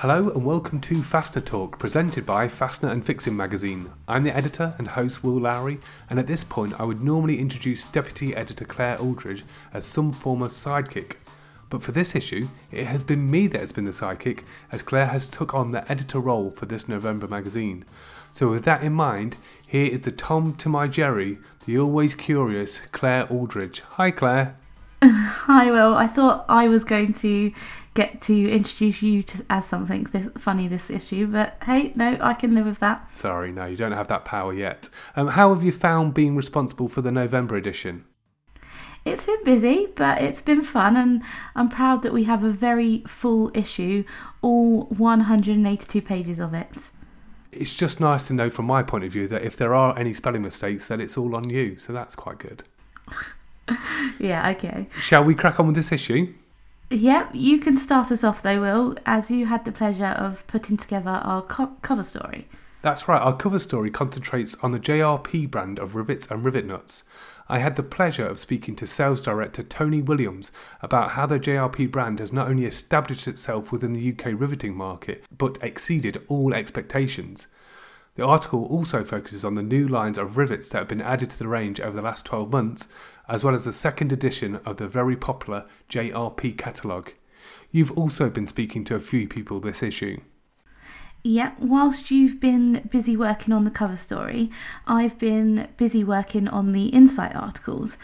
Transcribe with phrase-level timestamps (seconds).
[0.00, 3.90] Hello and welcome to Fastener Talk, presented by Fastener and Fixing magazine.
[4.08, 5.78] I'm the editor and host Will Lowry,
[6.08, 9.44] and at this point I would normally introduce Deputy Editor Claire Aldridge
[9.74, 11.16] as some form of sidekick.
[11.68, 15.08] But for this issue, it has been me that has been the sidekick, as Claire
[15.08, 17.84] has took on the editor role for this November magazine.
[18.32, 19.36] So with that in mind,
[19.66, 21.36] here is the Tom to my Jerry,
[21.66, 23.80] the always curious Claire Aldridge.
[23.80, 24.56] Hi Claire.
[25.02, 25.94] Hi, Will.
[25.94, 27.52] I thought I was going to
[27.94, 32.34] get to introduce you to, as something this, funny this issue, but hey, no, I
[32.34, 33.08] can live with that.
[33.16, 34.88] Sorry, no, you don't have that power yet.
[35.16, 38.04] Um, how have you found being responsible for the November edition?
[39.04, 41.22] It's been busy, but it's been fun, and
[41.56, 44.04] I'm proud that we have a very full issue,
[44.42, 46.90] all 182 pages of it.
[47.50, 50.12] It's just nice to know from my point of view that if there are any
[50.12, 52.64] spelling mistakes, then it's all on you, so that's quite good.
[54.18, 54.88] yeah, okay.
[55.00, 56.32] Shall we crack on with this issue?
[56.90, 60.76] Yep, you can start us off though, Will, as you had the pleasure of putting
[60.76, 62.48] together our co- cover story.
[62.82, 67.04] That's right, our cover story concentrates on the JRP brand of rivets and rivet nuts.
[67.46, 71.90] I had the pleasure of speaking to sales director Tony Williams about how the JRP
[71.90, 77.48] brand has not only established itself within the UK riveting market, but exceeded all expectations.
[78.20, 81.38] The article also focuses on the new lines of rivets that have been added to
[81.38, 82.86] the range over the last 12 months,
[83.26, 87.14] as well as the second edition of the very popular JRP catalogue.
[87.70, 90.20] You've also been speaking to a few people this issue.
[91.24, 94.50] Yeah, whilst you've been busy working on the cover story,
[94.86, 97.96] I've been busy working on the insight articles.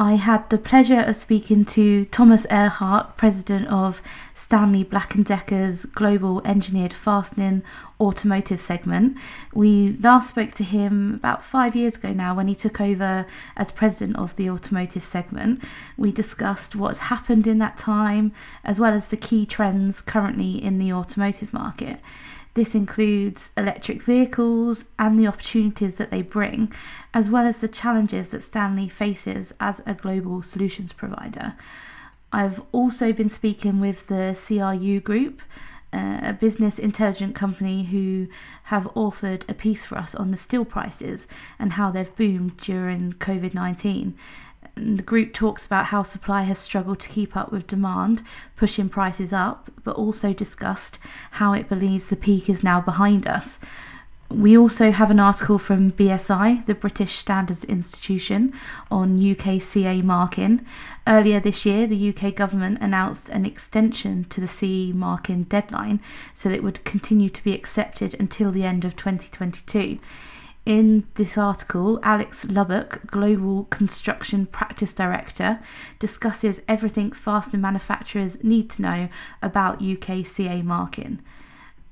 [0.00, 4.00] I had the pleasure of speaking to Thomas Earhart, president of
[4.32, 7.62] Stanley Black & Decker's Global Engineered Fastening
[8.00, 9.18] Automotive segment.
[9.52, 13.26] We last spoke to him about five years ago now when he took over
[13.58, 15.62] as president of the automotive segment.
[15.98, 18.32] We discussed what's happened in that time,
[18.64, 22.00] as well as the key trends currently in the automotive market.
[22.54, 26.72] This includes electric vehicles and the opportunities that they bring,
[27.14, 31.54] as well as the challenges that Stanley faces as a global solutions provider.
[32.32, 35.42] I've also been speaking with the CRU Group,
[35.92, 38.28] uh, a business intelligence company who
[38.64, 41.26] have authored a piece for us on the steel prices
[41.58, 44.16] and how they've boomed during COVID 19
[44.74, 48.22] the group talks about how supply has struggled to keep up with demand,
[48.56, 50.98] pushing prices up, but also discussed
[51.32, 53.58] how it believes the peak is now behind us.
[54.30, 58.52] We also have an article from BSI, the British Standards Institution,
[58.88, 60.64] on UK CE marking.
[61.04, 66.00] Earlier this year, the UK government announced an extension to the CE marking deadline
[66.32, 69.98] so that it would continue to be accepted until the end of 2022.
[70.70, 75.58] In this article, Alex Lubbock, Global Construction Practice Director,
[75.98, 79.08] discusses everything fastener manufacturers need to know
[79.42, 81.22] about UK CE marking.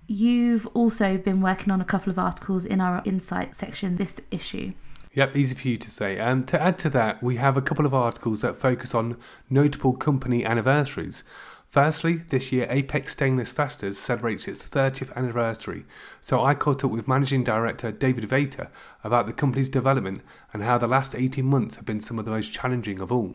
[0.07, 4.75] You've also been working on a couple of articles in our insight section this issue.
[5.13, 6.17] Yep, easy for you to say.
[6.17, 9.17] And to add to that, we have a couple of articles that focus on
[9.51, 11.25] notable company anniversaries.
[11.71, 15.85] Firstly, this year Apex Stainless Fasteners celebrates its 30th anniversary,
[16.23, 18.71] so I caught up with Managing Director David Vater
[19.05, 20.23] about the company's development
[20.55, 23.35] and how the last 18 months have been some of the most challenging of all.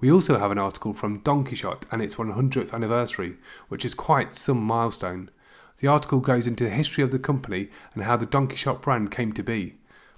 [0.00, 3.36] We also have an article from Donkey Shot and its 100th anniversary,
[3.68, 5.30] which is quite some milestone.
[5.78, 9.10] The article goes into the history of the company and how the Donkey Shot brand
[9.10, 9.76] came to be.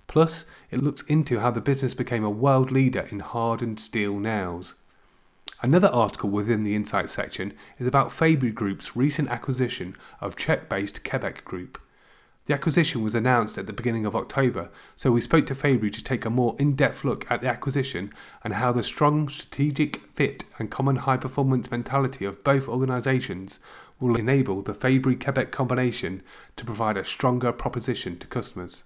[0.09, 4.75] Plus, it looks into how the business became a world leader in hardened steel nails.
[5.61, 11.05] Another article within the Insight section is about Fabory Group's recent acquisition of Czech based
[11.05, 11.79] Quebec Group.
[12.47, 16.03] The acquisition was announced at the beginning of October, so we spoke to Fabory to
[16.03, 18.13] take a more in depth look at the acquisition
[18.43, 23.61] and how the strong strategic fit and common high performance mentality of both organisations
[24.01, 26.23] will enable the Fabory Quebec combination
[26.57, 28.83] to provide a stronger proposition to customers.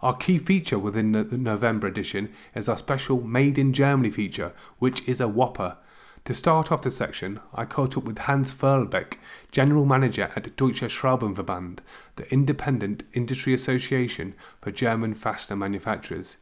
[0.00, 5.06] Our key feature within the November edition is our special Made in Germany feature, which
[5.08, 5.76] is a whopper.
[6.24, 9.14] To start off the section, I caught up with Hans Führlbeck,
[9.50, 11.78] General Manager at Deutsche Schraubenverband,
[12.16, 16.36] the independent industry association for German fastener manufacturers.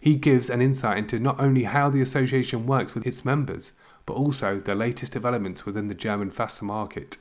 [0.00, 3.72] He gives an insight into not only how the association works with its members,
[4.06, 7.18] but also the latest developments within the German fastener market.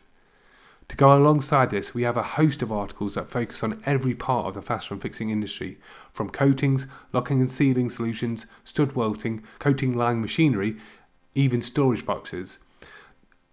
[0.90, 4.48] To go alongside this, we have a host of articles that focus on every part
[4.48, 5.78] of the fastener fixing industry,
[6.12, 10.78] from coatings, locking and sealing solutions, stud welding, coating line machinery,
[11.36, 12.60] even storage boxes.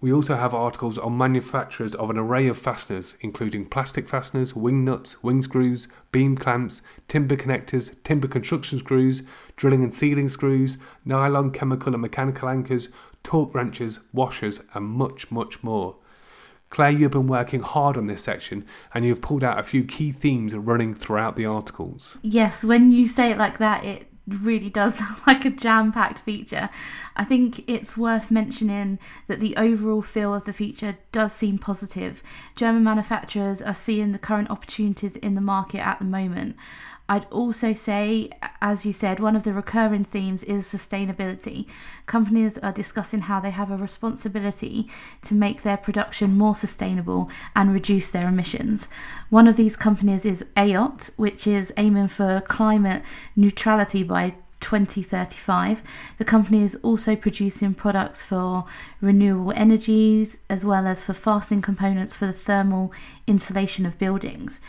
[0.03, 4.83] We also have articles on manufacturers of an array of fasteners, including plastic fasteners, wing
[4.83, 9.23] nuts, wing screws, beam clamps, timber connectors, timber construction screws,
[9.57, 12.89] drilling and sealing screws, nylon chemical and mechanical anchors,
[13.23, 15.97] torque wrenches, washers, and much, much more.
[16.71, 18.65] Claire, you've been working hard on this section
[18.95, 22.17] and you've pulled out a few key themes running throughout the articles.
[22.23, 26.21] Yes, when you say it like that, it really does sound like a jam packed
[26.21, 26.71] feature.
[27.17, 32.23] I think it's worth mentioning that the overall feel of the feature does seem positive.
[32.55, 36.57] German manufacturers are seeing the current opportunities in the market at the moment.
[37.11, 38.31] I'd also say,
[38.63, 41.67] as you said, one of the recurring themes is sustainability.
[42.07, 44.89] Companies are discussing how they have a responsibility
[45.23, 48.87] to make their production more sustainable and reduce their emissions.
[49.29, 53.03] One of these companies is EJOT, which is aiming for climate
[53.35, 55.83] neutrality by 2035.
[56.19, 58.67] The company is also producing products for
[59.01, 62.93] renewable energies as well as for fastening components for the thermal
[63.27, 64.61] insulation of buildings.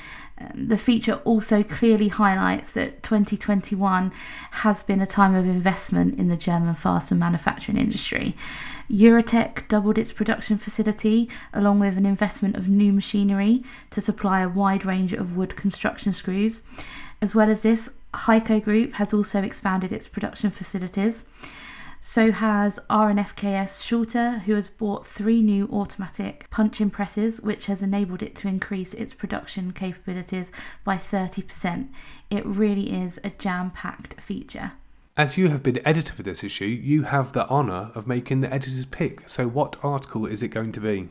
[0.53, 4.11] The feature also clearly highlights that 2021
[4.51, 8.35] has been a time of investment in the German fastener manufacturing industry.
[8.89, 14.49] Eurotec doubled its production facility along with an investment of new machinery to supply a
[14.49, 16.61] wide range of wood construction screws.
[17.21, 21.23] As well as this, Heico Group has also expanded its production facilities.
[22.03, 28.23] So has R&FKS Schulte, who has bought three new automatic punching presses, which has enabled
[28.23, 30.51] it to increase its production capabilities
[30.83, 31.89] by 30%.
[32.31, 34.71] It really is a jam packed feature.
[35.15, 38.51] As you have been editor for this issue, you have the honour of making the
[38.51, 39.29] editor's pick.
[39.29, 41.09] So, what article is it going to be?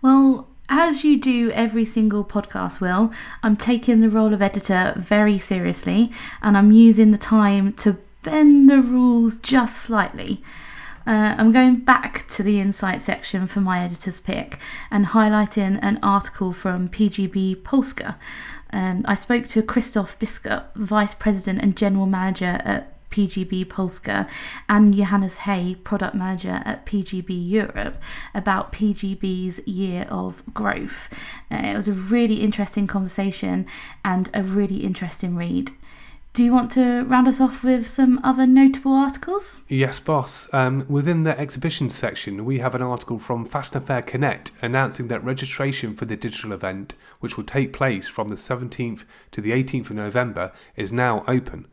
[0.00, 3.10] Well, as you do every single podcast, Will,
[3.42, 6.10] I'm taking the role of editor very seriously
[6.40, 10.42] and I'm using the time to bend the rules just slightly.
[11.06, 14.58] Uh, I'm going back to the insight section for my editor's pick
[14.90, 18.18] and highlighting an article from PGB Polska.
[18.70, 24.28] Um, I spoke to Christoph Biskup, Vice President and General Manager at PGB Polska,
[24.68, 27.96] and Johannes Hay, Product Manager at PGB Europe,
[28.34, 31.08] about PGB's year of growth.
[31.50, 33.66] Uh, it was a really interesting conversation
[34.04, 35.72] and a really interesting read.
[36.38, 39.58] Do you want to round us off with some other notable articles?
[39.66, 40.48] Yes, boss.
[40.54, 45.24] Um, within the exhibition section, we have an article from Fastener Fair Connect announcing that
[45.24, 49.02] registration for the digital event, which will take place from the 17th
[49.32, 51.66] to the 18th of November, is now open.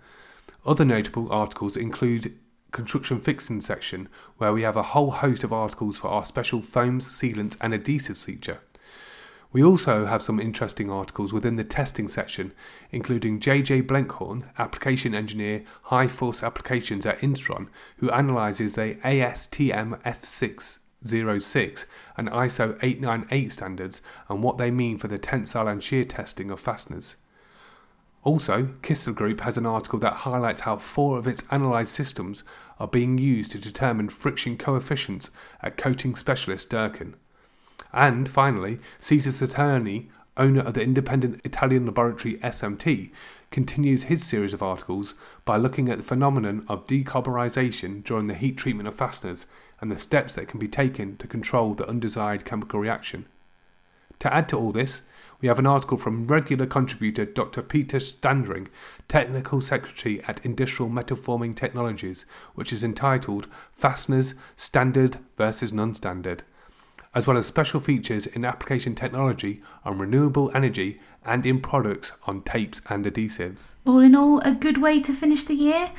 [0.66, 2.36] Other notable articles include
[2.72, 4.10] construction fixing section,
[4.40, 8.26] where we have a whole host of articles for our special foams, sealants, and adhesives
[8.26, 8.62] feature.
[9.56, 12.52] We also have some interesting articles within the testing section,
[12.92, 17.70] including JJ Blenkhorn, application engineer, high force applications at Instron,
[18.00, 21.86] who analyzes the ASTM F606
[22.18, 26.60] and ISO 898 standards and what they mean for the tensile and shear testing of
[26.60, 27.16] fasteners.
[28.24, 32.44] Also, Kistler Group has an article that highlights how four of its analysed systems
[32.78, 35.32] are being used to determine friction coefficients
[35.62, 37.14] at coating specialist Dörken.
[37.94, 43.12] And finally, Cesare Saturni, owner of the independent Italian laboratory SMT,
[43.52, 45.14] continues his series of articles
[45.46, 49.46] by looking at the phenomenon of decarburization during the heat treatment of fasteners
[49.80, 53.26] and the steps that can be taken to control the undesired chemical reaction.
[54.20, 55.02] To add to all this,
[55.42, 57.62] we have an article from regular contributor Dr.
[57.62, 58.68] Peter Standring,
[59.08, 66.44] Technical Secretary at Industrial Metal Forming Technologies, which is entitled Fasteners Standard versus Non Standard
[67.16, 72.44] as well as special features in application technology on renewable energy and in products on
[72.44, 73.74] tapes and adhesives.
[73.86, 75.92] All in all, a good way to finish the year.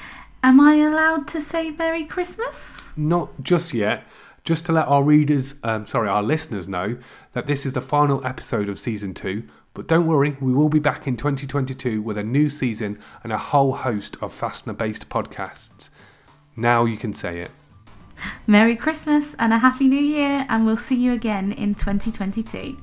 [0.42, 2.92] Am I allowed to say Merry Christmas?
[2.96, 4.04] Not just yet.
[4.44, 6.98] Just to let our readers, um, sorry, our listeners know
[7.32, 9.42] that this is the final episode of season two.
[9.74, 13.38] But don't worry, we will be back in 2022 with a new season and a
[13.38, 15.88] whole host of fastener based podcasts.
[16.54, 17.50] Now you can say it.
[18.46, 22.76] Merry Christmas and a Happy New Year, and we'll see you again in 2022.